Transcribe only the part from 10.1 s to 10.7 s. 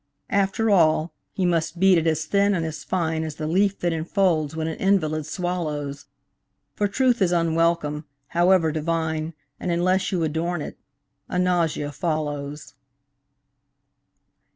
you adorn